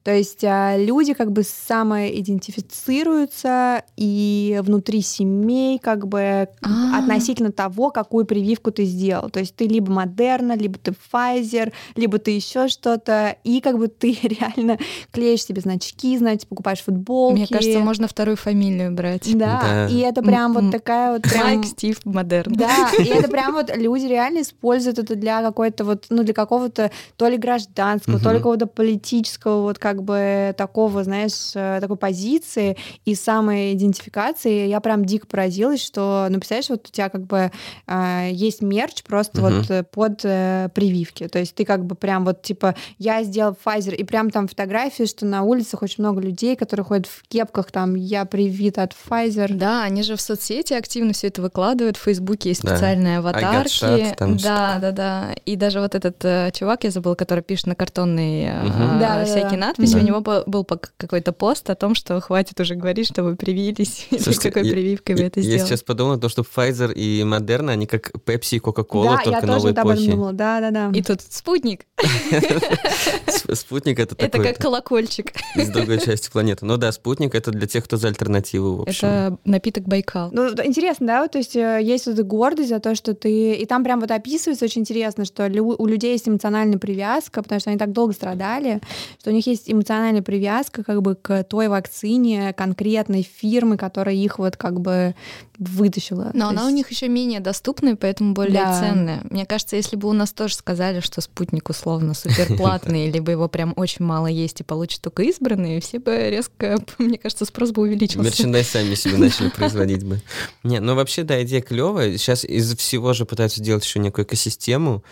[0.03, 6.99] То есть люди как бы самоидентифицируются и внутри семей как бы А.
[6.99, 9.31] относительно того, какую прививку ты сделал.
[9.31, 13.89] То есть ты либо Модерна, либо ты Pfizer, либо ты еще что-то, и как бы
[13.89, 14.79] ты реально
[15.13, 17.39] клеишь себе значки, знаете, покупаешь футболки.
[17.39, 19.29] Мне кажется, можно вторую фамилию брать.
[19.37, 19.87] Да, Да.
[19.89, 21.45] и это прям вот такая вот прям...
[21.45, 22.53] Майк, Стив, Модерн.
[22.53, 26.91] Да, и это прям вот люди реально используют это для какой-то вот, ну, для какого-то
[27.17, 32.77] то ли гражданского, то ли какого-то политического вот как бы такого, знаешь, э, такой позиции
[33.05, 34.67] и самой идентификации.
[34.67, 37.51] Я прям дико поразилась, что, ну, представляешь, вот у тебя как бы
[37.87, 39.57] э, есть мерч просто Мгм.
[39.57, 41.29] вот э, под э, прививки.
[41.29, 45.05] То есть ты как бы прям вот типа я сделал Pfizer, и прям там фотографии,
[45.05, 49.53] что на улицах очень много людей, которые ходят в кепках, там я привит от Pfizer.
[49.55, 51.97] Да, они же в соцсети активно все это выкладывают.
[51.97, 52.71] В Фейсбуке есть Да.
[52.77, 53.69] специальные аватарки.
[53.85, 55.35] shot, там да, да, да.
[55.45, 58.99] И даже вот этот э, чувак, я забыл, который пишет на картонной э, Мгм.
[59.01, 59.67] Да, да, всякие да.
[59.69, 60.05] надписи, Мгм.
[60.05, 64.07] у него был, был какой-то пост о том, что хватит уже говорить, что вы привились,
[64.11, 65.67] или Слушайте, какой я- прививкой вы это Я сделали.
[65.69, 69.53] сейчас подумал, то, что Pfizer и Moderna, они как Pepsi и Coca-Cola, да, только я
[69.55, 70.33] тоже об этом думала.
[70.33, 70.91] Да, да, да.
[70.95, 71.87] И тут спутник.
[73.55, 75.33] Спутник это Это такой как колокольчик.
[75.57, 76.67] из другой части планеты.
[76.67, 79.09] Ну да, спутник это для тех, кто за альтернативу, в общем.
[79.09, 80.31] Это напиток Байкал.
[80.33, 83.55] Ну, интересно, да, то есть э, есть вот эта гордость за то, что ты...
[83.55, 87.71] И там прям вот описывается очень интересно, что у людей есть эмоциональная привязка, потому что
[87.71, 88.81] они так долго страдали,
[89.21, 94.39] что у них есть эмоциональная привязка как бы к той вакцине конкретной фирмы, которая их
[94.39, 95.15] вот как бы
[95.59, 96.31] вытащила.
[96.35, 98.81] Но она у них еще менее доступная, поэтому более Да.
[98.81, 99.21] ценная.
[99.31, 103.73] Мне кажется, если бы у нас тоже сказали, что спутник условно суперплатный, либо его прям
[103.77, 108.21] очень мало есть и получат только избранные, все бы резко, мне кажется, спрос бы увеличился.
[108.23, 110.21] Мерчендайз сами себе начали производить бы.
[110.65, 112.17] Не, ну вообще, да, идея клевая.
[112.19, 115.03] Сейчас из всего же пытаются делать еще некую экосистему.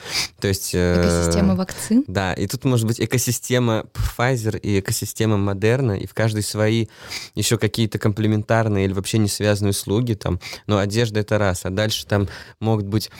[0.40, 0.70] То есть...
[0.74, 2.04] э, Экосистема вакцин.
[2.06, 3.84] Да, и тут может быть экосистема
[4.18, 6.86] Pfizer и экосистема Moderna, и в каждой свои
[7.34, 10.40] еще какие-то комплементарные или вообще не связанные услуги там.
[10.66, 12.28] Но одежда это раз, а дальше там
[12.60, 13.10] могут быть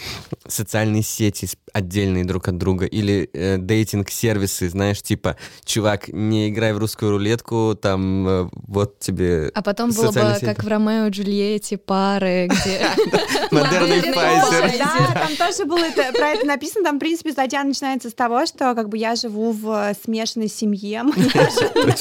[0.46, 6.78] социальные сети отдельные друг от друга или э, дейтинг-сервисы, знаешь, типа, чувак, не играй в
[6.78, 10.44] русскую рулетку, там э, вот тебе А потом было бы сети.
[10.44, 12.86] как в Ромео и Джульетте пары, где...
[13.50, 14.78] Moderna и Pfizer.
[14.78, 16.84] Да, там тоже было это, про это написано.
[16.84, 20.48] Там, в принципе, статья начинается с того, что как бы я живу в э, смешанной
[20.48, 21.02] семье.
[21.16, 21.96] Моя жена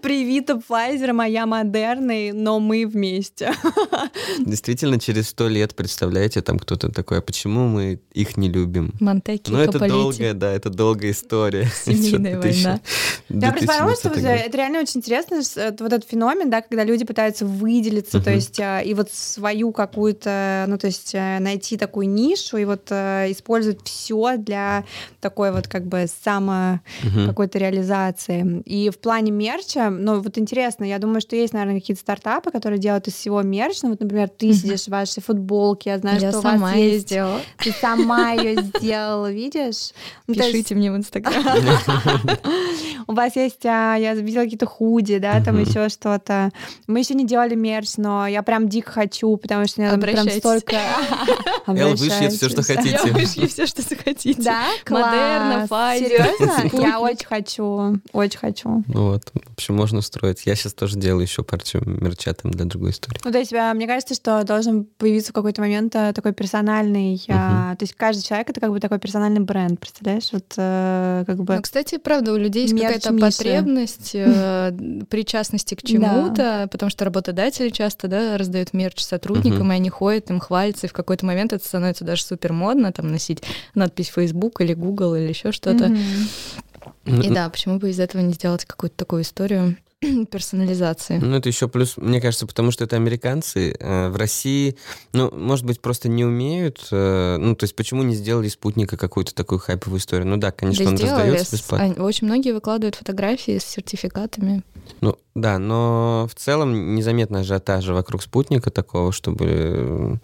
[0.00, 3.52] привита Pfizer, моя модерной, но мы вместе.
[4.38, 8.92] Действительно, через сто лет, представляете, там кто-то такой, а почему мы их не любим?
[8.98, 11.68] Монтеки, Ну, это долгая, да, это долгая история.
[11.84, 12.80] Семейная война.
[13.28, 16.62] Я просто подумала, 2020 что э, это реально очень интересно, это вот этот феномен, да,
[16.62, 21.38] когда люди пытаются выделиться, то есть э, и вот свою какую-то, ну то есть э,
[21.38, 24.84] найти такую нишу и вот э, использовать все для
[25.20, 26.80] такой вот как бы само
[27.26, 28.62] какой-то реализации.
[28.64, 32.80] И в плане мерча, ну вот интересно, я думаю, что есть, наверное, какие-то стартапы, которые
[32.80, 33.82] делают из всего мерч.
[33.82, 36.60] Ну вот, например, ты сидишь в вашей футболке, я знаю, что у вас
[36.96, 37.40] ее сделала.
[37.58, 39.92] Ты сама ее сделала, видишь?
[40.26, 41.44] Ну, Пишите мне в Инстаграм.
[43.06, 46.50] у вас есть, а, я видела какие-то худи, да, там еще что-то.
[46.86, 50.28] Мы еще не делали мерч, но я прям дико хочу, потому что у меня прям
[50.30, 50.76] столько...
[51.66, 52.98] Эл, вышлет все, что хотите.
[53.06, 54.40] Я вышли все, что захотите.
[54.40, 56.80] Да, Модерна, Серьезно?
[56.80, 58.84] Я очень хочу, очень хочу.
[58.86, 60.46] Ну вот, в общем, можно устроить.
[60.46, 63.20] Я сейчас тоже делаю еще партию мерча там для другой истории.
[63.24, 66.85] Ну, то есть, а, мне кажется, что должен появиться в какой-то момент а, такой персональный
[66.86, 70.28] персональный, а, то есть каждый человек это как бы такой персональный бренд, представляешь?
[70.32, 71.56] Вот э, как бы.
[71.56, 74.72] Ну, кстати, правда, у людей есть какая-то потребность э,
[75.10, 79.72] причастности к чему-то, потому что работодатели часто, да, раздают мерч сотрудникам, Мгм.
[79.72, 83.10] и они ходят, им хвалятся, и в какой-то момент это становится даже супер модно, там
[83.10, 83.42] носить
[83.74, 85.88] надпись Facebook или Google или еще что-то.
[85.88, 87.22] Мгм.
[87.24, 89.76] И да, почему бы из этого не сделать какую-то такую историю
[90.30, 91.18] персонализации?
[91.18, 93.74] Ну, это еще плюс, мне кажется, потому что это американцы.
[93.78, 94.76] э, В России,
[95.12, 96.86] ну, может быть, просто не умеют.
[96.90, 100.26] э, Ну, то есть, почему не сделали спутника какую-то такую хайповую историю?
[100.26, 101.84] Ну да, конечно, Да он сделали, раздается бесплатно.
[101.86, 104.62] они- очень многие выкладывают фотографии с сертификатами.
[105.00, 109.44] Ну, да, но в целом незаметно ажиотажа вокруг спутника такого, чтобы...
[109.48, 110.14] э,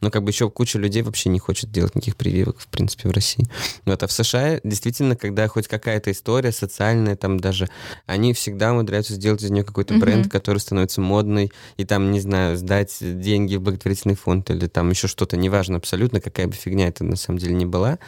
[0.00, 3.12] Ну, как бы еще куча людей вообще не хочет делать никаких прививок, в принципе, в
[3.12, 3.46] России.
[3.84, 7.68] Вот, а в США действительно, когда хоть какая-то история социальная, там даже,
[8.06, 10.00] они всегда умудряются сделать из нее какой-то Мгм.
[10.00, 14.90] бренд, который становится модный, и там, не знаю, сдать деньги в благотворительный фонд или там
[14.90, 17.98] еще что-то, неважно абсолютно, какая бы фигня это на самом деле не была,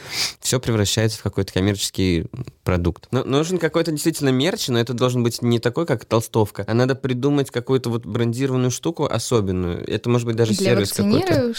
[0.41, 2.27] все превращается в какой-то коммерческий
[2.65, 3.09] продукт.
[3.11, 6.95] Но нужен какой-то действительно мерч, но это должен быть не такой, как толстовка, а надо
[6.95, 9.87] придумать какую-то вот брендированную штуку особенную.
[9.89, 11.53] Это может быть даже для сервис какой-то.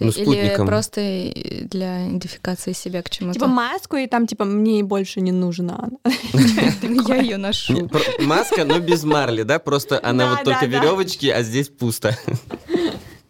[0.00, 0.66] Ну, или спутником.
[0.66, 3.34] просто и для идентификации себя к чему-то?
[3.34, 5.88] Типа маску, и там, типа, мне больше не нужна.
[7.08, 7.88] Я ее ношу.
[8.20, 9.58] Маска, но без марли, да?
[9.58, 10.66] Просто она Да, вот только да.
[10.66, 12.16] веревочки, а здесь пусто.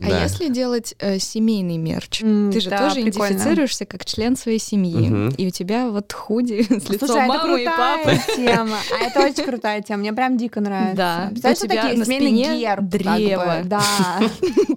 [0.00, 0.22] А Да.
[0.22, 2.22] если делать э, семейный мерч?
[2.22, 3.32] М, Ты же да, тоже прикольно.
[3.32, 5.08] идентифицируешься как член своей семьи.
[5.08, 5.28] Мгм.
[5.30, 8.20] И у тебя вот худи с лицом Слушай, а это мамы и крутая папы.
[8.36, 8.76] тема.
[9.00, 9.98] А это очень крутая тема.
[10.00, 10.96] Мне прям дико нравится.
[10.96, 11.26] Да.
[11.30, 12.76] Представляешь, У тебя такие на спине герб.
[12.76, 12.98] как бы.
[12.98, 13.56] древо.
[13.64, 13.82] Да.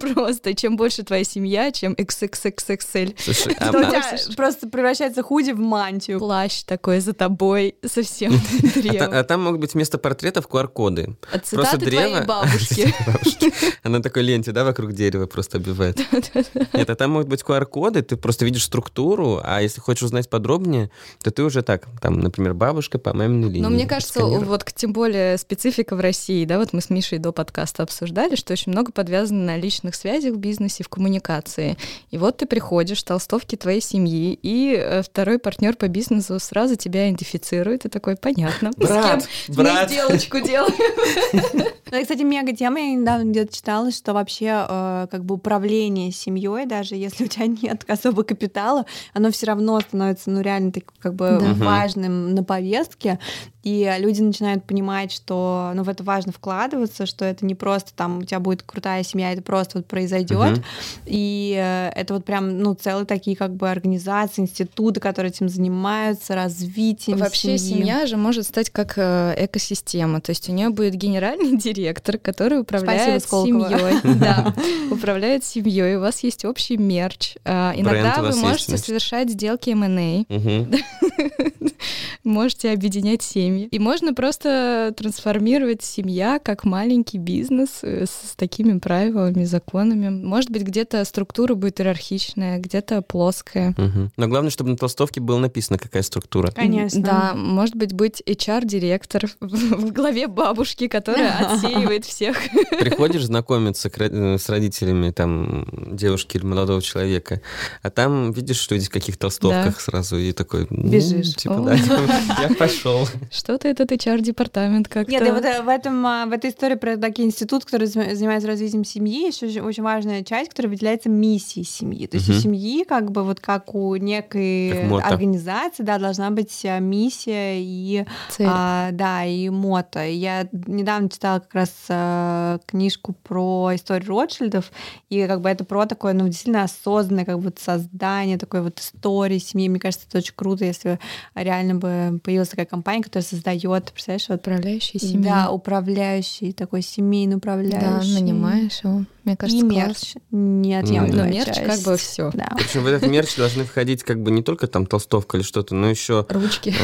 [0.00, 3.14] Просто чем больше твоя семья, чем XXXXL.
[3.18, 4.02] Слушай, а- Что у тебя
[4.36, 6.18] просто превращается худи в мантию.
[6.18, 8.32] Плащ такой за тобой совсем
[8.76, 9.18] а древо.
[9.20, 11.16] а там могут быть вместо портретов QR-коды.
[11.30, 12.24] Просто цитаты твоей древо.
[12.24, 12.94] бабушки.
[13.06, 13.52] Бабушки.
[13.82, 15.98] Она такой ленте, да, вокруг дерева просто обивает.
[16.72, 20.90] Нет, а там могут быть QR-коды, ты просто видишь структуру, а если хочешь узнать подробнее,
[21.22, 23.62] то ты уже так, там, например, бабушка по маминой линии.
[23.62, 27.32] Но мне кажется, вот тем более специфика в России, да, вот мы с Мишей до
[27.32, 31.76] подкаста обсуждали, что очень много подвязано на личных связях в бизнесе, в коммуникации.
[32.10, 37.08] И вот ты приходишь, толстовки твоей семьи, и э, второй партнер по бизнесу сразу тебя
[37.08, 39.88] идентифицирует, и такой, понятно, Брат, с кем брат.
[39.90, 41.72] мне сделочку делаем.
[41.90, 42.80] Ну, и, кстати, мега тема.
[42.80, 47.46] Я недавно где-то читала, что вообще э, как бы управление семьей, даже если у тебя
[47.62, 51.52] нет особо капитала, оно все равно становится, ну, реально так, как бы Да.
[51.54, 53.18] Важным на повестке.
[53.62, 58.18] И люди начинают понимать, что ну, в это важно вкладываться, что это не просто там
[58.18, 60.52] у тебя будет крутая семья, это просто вот произойдет.
[60.52, 60.64] Мгм.
[61.06, 66.34] И э, это вот прям, ну, целые такие как бы организации, институты, которые этим занимаются,
[66.34, 67.82] развитием Вообще семьи.
[67.82, 72.60] семья же может стать как э, экосистема, то есть у нее будет генеральный директор, который
[72.60, 73.68] управляет Сколково.
[73.70, 74.52] семьей, да,
[74.92, 75.96] управляет семьей.
[75.96, 77.34] У вас есть общий мерч.
[77.44, 80.72] А, Иногда вы есть, можете совершать сделки M&A, Мгм.
[82.24, 89.44] можете объединять семьи, и можно просто трансформировать семья как маленький бизнес э, с такими правилами,
[89.44, 90.08] законами.
[90.08, 93.74] Может быть, где-то структура будет иерархичная, где-то плоская.
[94.16, 96.50] Но главное, чтобы на толстовке было написано, какая структура.
[96.50, 97.02] Конечно.
[97.02, 102.36] Да, может быть, быть HR-директор в главе бабушки, которая отсеивает всех.
[102.78, 104.81] Приходишь знакомиться э, с родителями
[105.12, 105.66] там
[105.96, 107.40] девушки или молодого человека,
[107.82, 110.66] а там видишь люди в каких толстовках сразу и такой...
[110.70, 111.34] ну, Бежишь.
[111.34, 111.64] Типа, О.
[111.64, 113.06] да, я пошел.
[113.30, 115.10] Что-то этот HR-департамент как-то...
[115.10, 118.14] Нет, и вот э, в, этом, а, в этой истории про такие институты, которые зам-
[118.14, 122.06] занимаются развитием семьи, еще очень- важная часть, которая выделяется миссией семьи.
[122.06, 126.78] То есть у семьи, как бы вот как у некой организации, да, должна быть а,
[126.78, 128.46] миссия и цель.
[128.48, 130.06] а, да, и мото.
[130.06, 134.71] Я недавно читала как раз а, книжку про историю Ротшильдов,
[135.10, 138.78] и как бы это про такое, ну, действительно осознанное как бы вот создание такой вот
[138.78, 139.68] истории семьи.
[139.68, 140.98] Мне кажется, это очень круто, если
[141.34, 145.24] реально бы появилась такая компания, которая создает, представляешь, вот Управляющий семьей.
[145.24, 148.14] да, управляющий, такой семейный Да, управляющий.
[148.14, 149.04] нанимаешь его.
[149.24, 150.14] Мне кажется, и мерч.
[150.32, 151.64] Неотъемлемая Ну, мерч часть.
[151.64, 152.30] как бы все.
[152.34, 152.48] Да.
[152.56, 155.88] Причем в этот мерч должны входить как бы не только там толстовка или что-то, но
[155.88, 156.74] еще Ручки.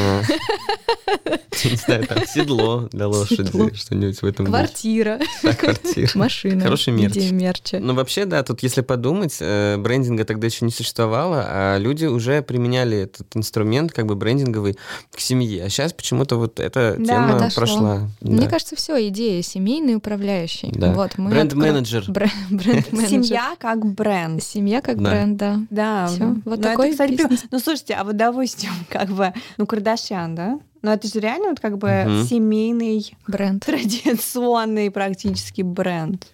[1.71, 4.47] не знаю, там седло для лошади, что-нибудь в этом.
[4.47, 6.11] Квартира, Да, квартира.
[6.15, 6.61] машина.
[6.63, 7.15] Хороший мерч.
[7.17, 7.79] Идея мерча.
[7.81, 12.43] Ну, вообще, да, тут, если подумать, э, брендинга тогда еще не существовало, а люди уже
[12.43, 14.77] применяли этот инструмент, как бы брендинговый,
[15.15, 15.65] к семье.
[15.65, 17.55] А сейчас почему-то вот эта Да, тема отошло.
[17.61, 18.01] прошла.
[18.21, 18.49] Мне Да.
[18.49, 20.71] кажется, все, идея семейный управляющий.
[20.73, 20.93] Да.
[20.93, 22.03] Вот, мы Бренд-менеджер.
[22.03, 23.09] откро- Бре- Бренд-менеджер.
[23.25, 24.43] Семья как бренд.
[24.43, 25.11] Семья как Да.
[25.11, 25.61] бренд, да.
[25.71, 26.07] Да.
[26.09, 26.27] Всё.
[26.27, 27.49] Вот Ну, это, такой кстати, прям- бизнес.
[27.51, 30.59] Ну, слушайте, а вот допустим, как бы, ну, Кардашьян, да?
[30.83, 32.25] Ну, это же реально вот как бы Мгм.
[32.25, 33.63] семейный, Бренд.
[33.67, 36.27] традиционный практически бренд.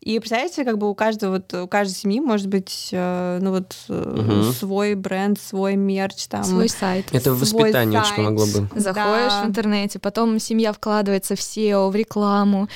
[0.00, 3.76] И представляете, как бы у каждого, вот, у каждой семьи может быть, э, ну вот,
[3.88, 4.50] угу.
[4.52, 6.42] свой бренд, свой мерч, там.
[6.42, 7.06] Свой сайт.
[7.12, 8.80] Это воспитание очень помогло бы.
[8.80, 9.42] Заходишь да.
[9.44, 12.68] в интернете, потом семья вкладывается в SEO, в рекламу.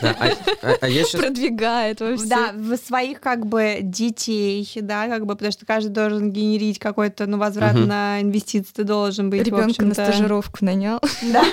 [0.00, 0.28] Да, а,
[0.62, 1.20] а, а я сейчас...
[1.20, 2.26] Продвигает во все.
[2.28, 7.26] Да, в своих как бы детей, да, как бы, потому что каждый должен генерить какой-то,
[7.26, 7.86] ну, возврат угу.
[7.86, 9.44] на инвестиции ты должен быть.
[9.44, 11.00] Ребенка на стажировку нанял.
[11.32, 11.44] Да.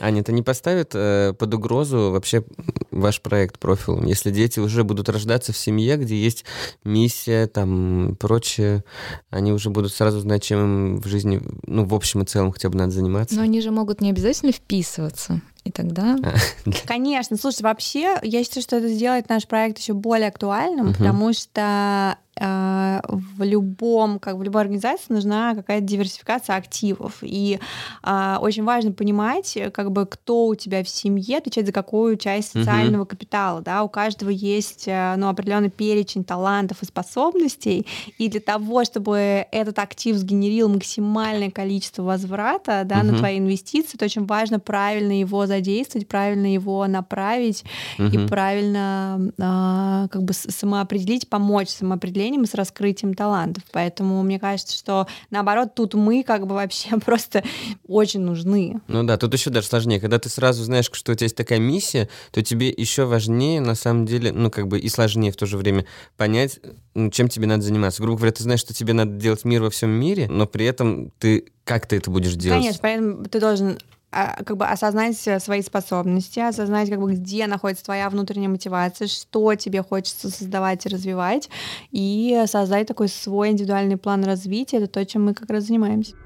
[0.00, 2.44] Аня, это не поставит э, под угрозу вообще
[2.90, 6.44] ваш проект профилом, если дети уже будут рождаться в семье, где есть
[6.84, 8.84] миссия, там, прочее,
[9.30, 12.70] они уже будут сразу знать, чем им в жизни, ну, в общем и целом хотя
[12.70, 13.36] бы надо заниматься.
[13.36, 15.40] Но они же могут не обязательно вписываться.
[15.64, 16.16] И тогда...
[16.86, 17.36] Конечно.
[17.36, 20.94] Слушай, вообще, я считаю, что это сделает наш проект еще более актуальным, угу.
[20.94, 27.18] потому что в любом, как в любой организации нужна какая-то диверсификация активов.
[27.22, 27.58] И
[28.02, 32.52] э, очень важно понимать, как бы, кто у тебя в семье отвечает за какую часть
[32.52, 33.10] социального угу.
[33.10, 33.60] капитала.
[33.60, 33.82] Да?
[33.82, 37.86] У каждого есть э, ну, определенный перечень талантов и способностей.
[38.18, 43.06] И для того, чтобы этот актив сгенерил максимальное количество возврата да, угу.
[43.06, 47.64] на твои инвестиции, то очень важно правильно его задействовать, правильно его направить
[47.98, 48.08] угу.
[48.08, 53.64] и правильно э, как бы самоопределить, помочь самоопределению направлением и с раскрытием талантов.
[53.72, 57.42] Поэтому мне кажется, что наоборот, тут мы как бы вообще просто
[57.86, 58.80] очень нужны.
[58.88, 60.00] Ну да, тут еще даже сложнее.
[60.00, 63.74] Когда ты сразу знаешь, что у тебя есть такая миссия, то тебе еще важнее, на
[63.74, 66.60] самом деле, ну как бы и сложнее в то же время понять,
[66.94, 68.02] ну, чем тебе надо заниматься.
[68.02, 71.10] Грубо говоря, ты знаешь, что тебе надо делать мир во всем мире, но при этом
[71.18, 72.60] ты как ты это будешь делать?
[72.60, 73.78] Конечно, поэтому ты должен
[74.10, 79.82] как бы осознать свои способности, осознать, как бы где находится твоя внутренняя мотивация, что тебе
[79.82, 81.48] хочется создавать и развивать,
[81.92, 84.78] и создать такой свой индивидуальный план развития.
[84.78, 86.16] Это то, чем мы как раз занимаемся.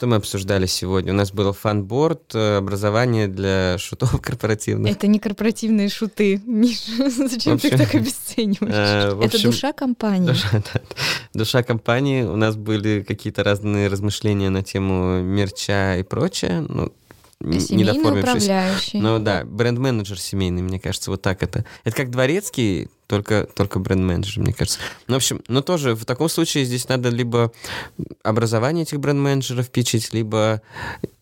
[0.00, 1.12] Что мы обсуждали сегодня?
[1.12, 4.92] У нас был фанборд, э, образование для шутов корпоративных.
[4.92, 7.10] Это не корпоративные шуты, Миша.
[7.10, 8.72] Зачем общем, ты их так обесцениваешь?
[8.74, 10.28] А, общем, Это душа компании.
[10.28, 10.80] Душа, да,
[11.34, 12.22] душа компании.
[12.22, 16.64] У нас были какие-то разные размышления на тему мерча и прочее.
[16.66, 16.94] Ну,
[17.42, 19.00] Семейный управляющий.
[19.00, 21.64] Ну да, бренд-менеджер семейный, мне кажется, вот так это.
[21.84, 24.78] Это как дворецкий, только, только бренд-менеджер, мне кажется.
[25.06, 27.50] Ну, в общем, но тоже в таком случае здесь надо либо
[28.22, 30.60] образование этих бренд-менеджеров пичить, либо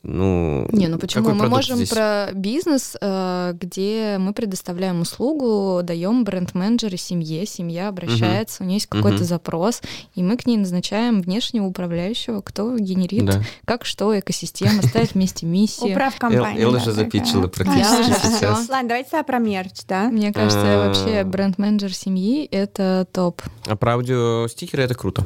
[0.08, 1.34] ну, не, ну почему?
[1.34, 1.90] Мы можем здесь?
[1.90, 8.64] про бизнес, э, где мы предоставляем услугу, даем бренд-менеджера семье, семья обращается, угу.
[8.64, 9.24] у нее есть какой-то угу.
[9.24, 9.82] запрос,
[10.14, 13.42] и мы к ней назначаем внешнего управляющего, кто генерит, да.
[13.66, 15.92] как что, экосистема, ставит вместе миссию.
[15.92, 16.62] Управ компании.
[16.62, 18.68] Элла же запичила практически сейчас.
[18.70, 20.08] Ладно, давайте про мерч, да?
[20.08, 20.86] Мне кажется, а.
[20.86, 23.42] вообще бренд-менеджер семьи— это топ.
[23.66, 25.22] А про аудиостикеры— это круто.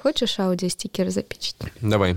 [0.00, 1.56] Хочешь аудиостикеры запичить?
[1.80, 2.16] Давай.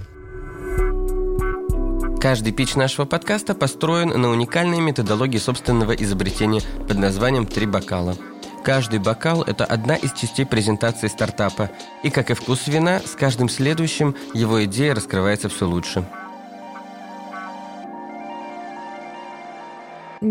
[2.24, 8.16] Каждый пич нашего подкаста построен на уникальной методологии собственного изобретения под названием «Три бокала».
[8.64, 11.70] Каждый бокал– это одна из частей презентации стартапа,
[12.02, 16.08] и, как и вкус вина, с каждым следующим его идея раскрывается все лучше–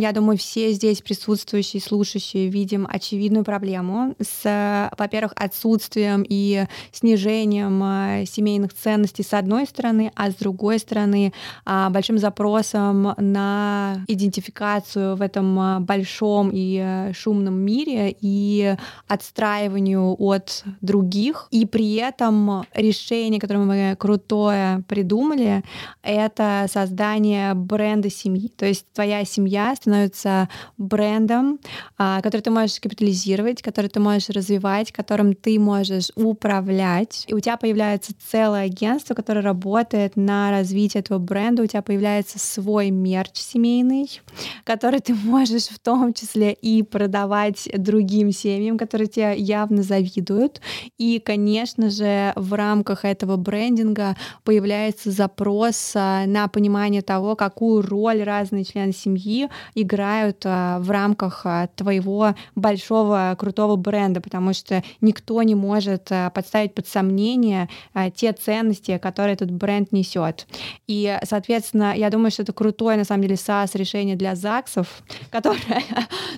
[0.01, 8.25] я думаю, все здесь присутствующие, слушающие видим очевидную проблему с, во-первых, отсутствием и снижением э,
[8.27, 11.33] семейных ценностей с одной стороны, а с другой стороны
[11.65, 18.77] а, большим запросом на идентификацию в этом э, большом и шумном мире и
[19.09, 21.49] отстраиванию от других.
[21.51, 25.63] И при этом решение, которое мы крутое придумали,
[26.03, 28.49] это создание бренда семьи.
[28.49, 31.59] То есть твоя семья становится брендом,
[31.99, 37.25] а, который ты можешь капитализировать, который ты можешь развивать, которым ты можешь управлять.
[37.27, 41.63] И у тебя появляется целое агентство, которое работает на развитие этого бренда.
[41.63, 44.21] У тебя появляется свой мерч семейный,
[44.65, 50.61] который ты можешь в том числе и продавать другим семьям, которые тебе явно завидуют.
[50.99, 58.23] И, конечно же, в рамках этого брендинга появляется запрос а, на понимание того, какую роль
[58.23, 65.43] разные члены семьи играют а, в рамках а, твоего большого крутого бренда, потому что никто
[65.43, 67.69] не может а, подставить под сомнение
[68.15, 70.47] те ценности, которые этот бренд несет.
[70.87, 75.83] И, соответственно, я думаю, что это крутое, на самом деле, SaaS решение для ЗАГСов, которое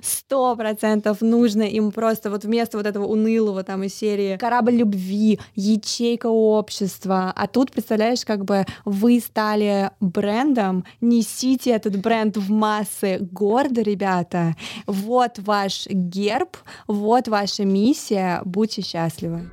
[0.02, 5.40] сто процентов нужно им просто вот вместо вот этого унылого там из серии корабль любви,
[5.54, 13.18] ячейка общества, а тут, представляешь, как бы вы стали брендом, несите этот бренд в массы,
[13.30, 14.54] гордо, ребята.
[14.86, 16.56] Вот ваш герб,
[16.86, 18.40] вот ваша миссия.
[18.44, 19.50] Будьте счастливы.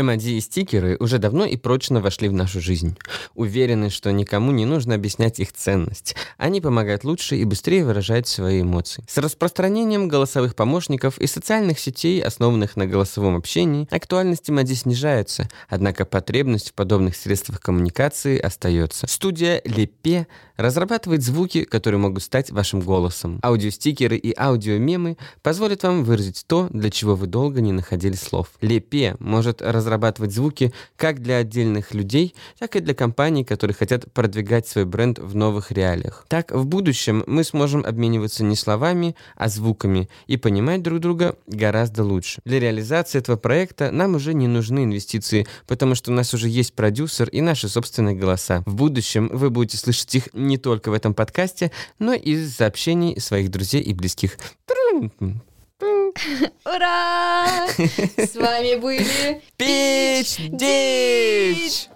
[0.00, 2.96] Эмодзи и стикеры уже давно и прочно вошли в нашу жизнь.
[3.34, 6.16] Уверены, что никому не нужно объяснять их ценность.
[6.38, 9.04] Они помогают лучше и быстрее выражать свои эмоции.
[9.08, 16.04] С распространением голосовых помощников и социальных сетей, основанных на голосовом общении, актуальность эмодзи снижается, однако
[16.04, 19.06] потребность в подобных средствах коммуникации остается.
[19.06, 23.40] Студия Лепе разрабатывает звуки, которые могут стать вашим голосом.
[23.42, 28.48] Аудиостикеры и аудиомемы позволят вам выразить то, для чего вы долго не находили слов.
[28.60, 34.68] Лепе может разрабатывать звуки как для отдельных людей, так и для компаний, которые хотят продвигать
[34.68, 36.24] свой бренд в новых реалиях.
[36.28, 42.04] Так, в будущем мы сможем обмениваться не словами, а звуками и понимать друг друга гораздо
[42.04, 42.40] лучше.
[42.44, 46.74] Для реализации этого проекта нам уже не нужны инвестиции, потому что у нас уже есть
[46.74, 48.62] продюсер и наши собственные голоса.
[48.66, 53.20] В будущем вы будете слышать их не только в этом подкасте, но и из сообщений
[53.20, 54.38] своих друзей и близких.
[56.64, 57.66] Ура!
[58.16, 61.88] С вами были Пич Дич!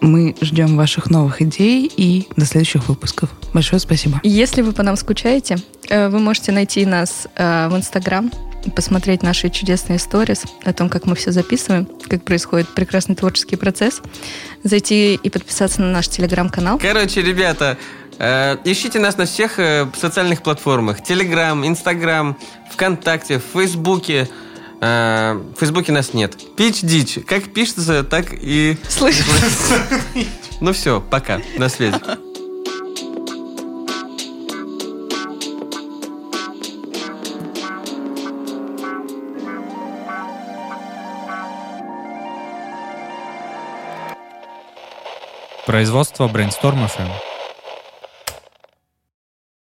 [0.00, 3.30] Мы ждем ваших новых идей и до следующих выпусков.
[3.52, 4.18] Большое спасибо.
[4.22, 5.58] Если вы по нам скучаете,
[5.90, 8.30] э, вы можете найти нас э, в Инстаграм,
[8.74, 14.00] посмотреть наши чудесные сторис о том, как мы все записываем, как происходит прекрасный творческий процесс,
[14.64, 16.78] зайти и подписаться на наш телеграм-канал.
[16.78, 17.78] Короче, ребята,
[18.20, 21.02] ищите нас на всех э, социальных платформах.
[21.02, 22.36] Телеграм, Инстаграм,
[22.70, 24.28] ВКонтакте, в Фейсбуке.
[24.80, 26.36] Э, в Фейсбуке нас нет.
[26.56, 27.18] Пич дичь.
[27.26, 28.76] Как пишется, так и...
[28.88, 29.26] Слышишь?
[30.60, 31.40] Ну все, пока.
[31.56, 31.98] На связи.
[45.64, 47.29] Производство Brainstorm FM.